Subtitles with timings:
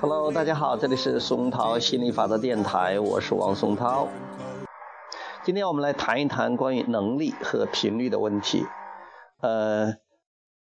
[0.00, 4.06] Hello，大家好，这里是松涛心理法则电台，我是王松涛。
[5.42, 8.64] 今天我们来谈一谈关于能力和频率的问题。
[9.40, 10.03] 呃。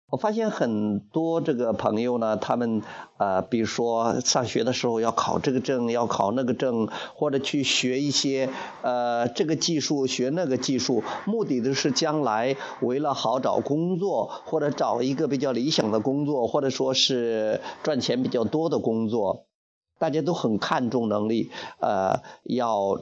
[0.10, 2.82] 我发现很多这个朋友呢，他们
[3.18, 8.50] 呃，比如说上学的时候要考这个证，要考那个证，或者去学一些
[8.82, 19.46] 呃这个技术，学那个技术，目的都是将来为了好找工作，或者找一个比较理想的工作，或者说是赚钱比较多的工作，
[20.00, 23.00] 大家都很看重能力，呃，要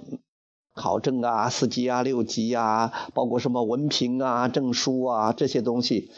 [0.76, 6.12] 考证啊，四级啊，六级啊，包括什么文凭啊、证书啊这些东西。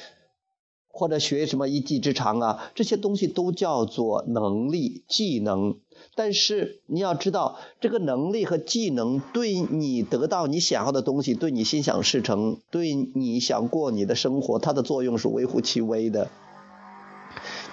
[0.90, 5.78] 或者学什么一技之长啊，这些东西都叫做能力、技能。
[6.16, 16.30] 但是你要知道，这个能力和技能对你得到你想要的东西，对你心想事成，对你想过你的生活，它的作用是微乎其微的。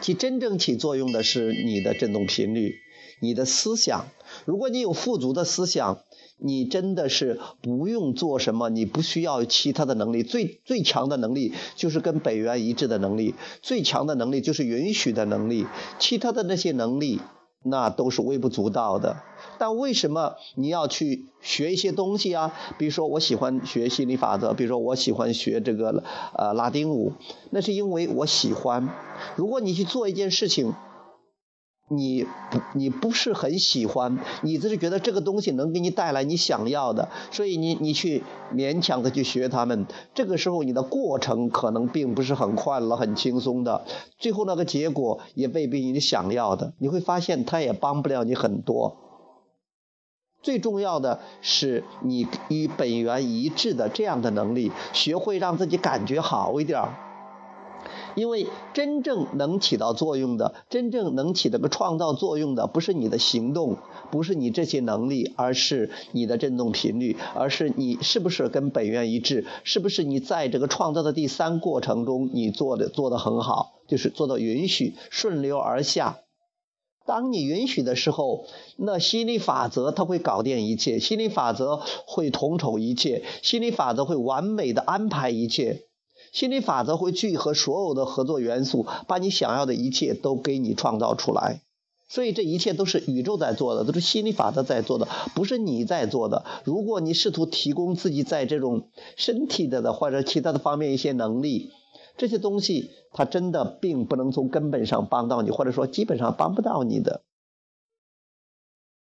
[0.01, 2.75] 其真正起作用的是你的振动频率，
[3.21, 4.07] 你的思想。
[4.45, 6.03] 如果你有富足的思想，
[6.39, 10.23] 你真的是不用做什么，你不需要其他的能力。
[10.23, 15.67] 最最强的能力就是跟本源一致的能力，最强的能力就是允许的能力。
[15.99, 17.21] 其他的那些能力，
[17.63, 19.17] 那都是微不足道的。
[19.59, 22.53] 但为什么你要去学一些东西啊？
[22.79, 27.15] 比如说，我喜欢学心理法则，比如说我喜欢学这个呃拉丁舞，
[27.51, 28.91] 那是因为我喜欢。
[29.37, 30.75] 如果你去做一件事情，
[31.89, 39.87] 你不，你不是很喜欢，你只是觉得这个东西能给你带来你想要的，所以你你去勉强的去学他们。
[40.13, 43.85] 这个时候你的过程可能并不是很快乐、很轻松的，
[44.19, 46.73] 最后那个结果也未必你想要的。
[46.79, 48.97] 你会发现它也帮不了你很多。
[50.43, 57.06] 最重要的是你与本源一致的这样的能力，学会让自己感觉好一点儿。
[58.17, 63.77] 因为真正能起到作用的，真正能起到个创造作用的，不是你的行动，
[64.11, 76.21] 不是你这些能力，而是你的振动频率，而是你是不是跟本源一致，是不是你在这个创造的第三过程中，你做的做得很好，就是做到允许顺流而下。
[77.05, 85.83] 当你允许的时候，那心理法则它会搞定一切，心理法则会统筹一切，心理法则会完美的安排一切。
[86.37, 91.63] 心理法则会聚合所有的合作元素，把你想要的一切都给你创造出来。
[92.11, 96.45] 所以这一切都是宇宙在做的，都是心理法则在做的，不是你在做的。
[96.65, 101.71] 如果你试图提供自己在这种身体的的或者其他的方面一些能力，
[102.19, 107.23] 这些东西它真的并不能从根本上帮到你，或者说基本上帮不到你的。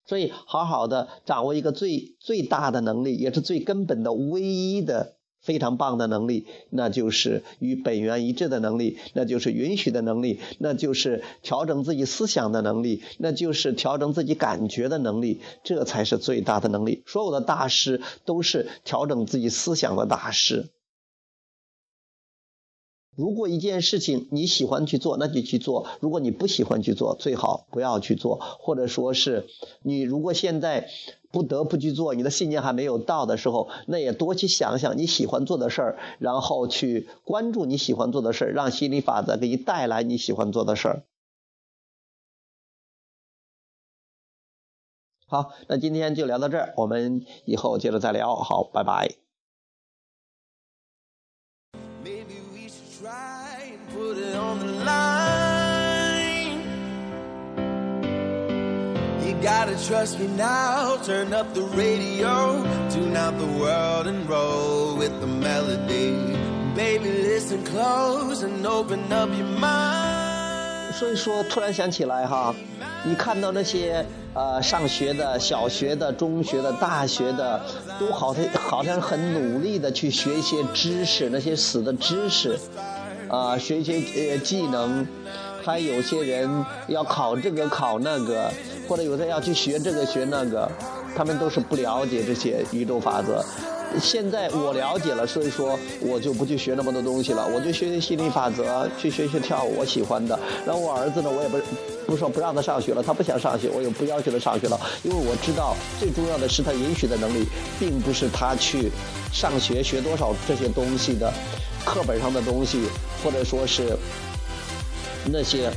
[0.07, 5.16] 所以好好的掌握一个最最大的能力，也是最根本的唯一的。
[5.41, 17.03] 非常棒的能力，那就是与本源一致的能力，那就是允许的能力，那就是调整自己思想的能力，那就是调整自己感觉的能力，这才是最大的能力。
[17.07, 20.71] 所有的大师都是调整自己思想的大师。
[23.15, 28.37] 如果一件事情你喜欢去做，那就去做；如果你不喜欢去做，最好不要去做。
[28.61, 29.47] 或者说是
[29.81, 30.91] 你如果现在
[31.37, 41.03] 不得不去做，你的信念还没有到的时候，那也多去想想你喜欢做的事儿，然后去关注你喜欢做的事儿，让心理法则给你带来你喜欢做的事儿。
[45.27, 48.35] 好，那今天就聊到这儿，我们以后接着再聊。
[48.37, 49.26] 好，拜拜。
[59.43, 60.97] Gotta trust me now.
[61.03, 66.37] Turn up the radio, tune out the world and roll with the melody.
[66.75, 70.93] Baby, listen close and open up your mind.
[70.93, 72.55] 所以说，突然想起来哈，
[73.05, 77.61] 你看到那些呃上学的、小学的、中学的、大学的，
[78.01, 82.59] 都好像好像很努力的去学一些知识，那些死的知识。
[83.29, 85.05] 啊，学一些呃技能，
[85.67, 86.49] 还有些人
[86.87, 88.49] 要考这个考那个，
[88.89, 90.71] 或者有的要去学这个学那个，
[91.17, 93.45] 他们都是不了解这些宇宙法则。
[94.01, 100.39] 现在我了解了，所以说我就不去学那么多东西了，我就学学心理法则，去学学跳舞，我喜欢的。
[100.65, 101.59] 然后我儿子呢，我也不
[102.07, 107.45] 不说不让他上学了，他不想上学，我也不要求他上学了，因为我知道最重要的是他允许的能力，
[107.77, 108.89] 并不是他去
[109.33, 111.33] 上学学多少这些东西的。
[111.85, 112.83] 课本上的东西，
[113.23, 113.97] 或者说是
[115.27, 115.71] 那些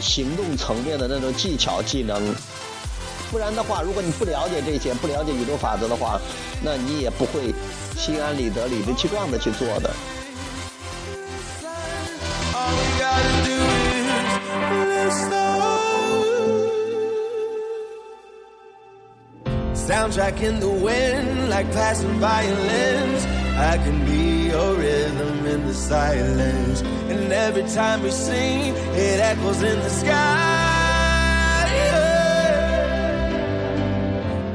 [0.00, 2.34] 行动层面的那种技巧技能。
[3.30, 6.20] 不然的话，如果你不了解这些，不了解宇宙法则的话，
[6.62, 7.54] 那你也不会
[7.96, 9.90] 心安理得、理直气壮的去做的。
[19.74, 23.41] Soundtrack in the wind, like passing violins.
[23.54, 26.80] I can be your rhythm in the silence.
[27.10, 30.82] And every time we sing, it echoes in the sky.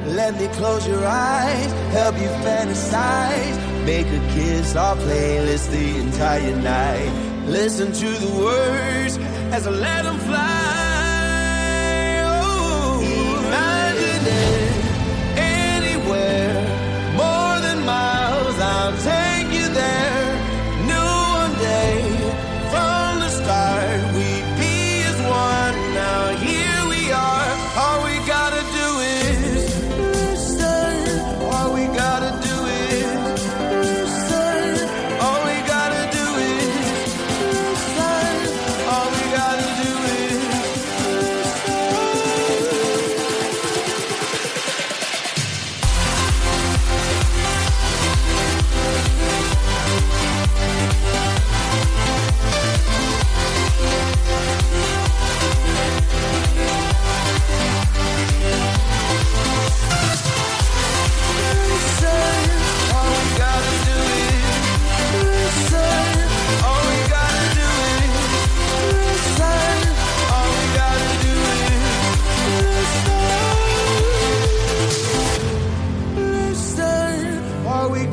[0.05, 3.85] Let me close your eyes, help you fantasize.
[3.85, 7.11] Make a kiss our playlist the entire night.
[7.45, 9.17] Listen to the words
[9.53, 10.86] as I let them fly.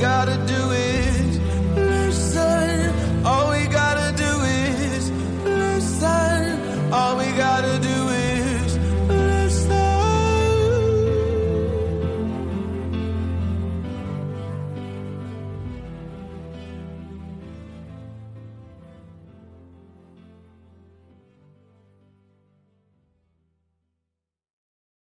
[0.05, 0.74] gotta do it.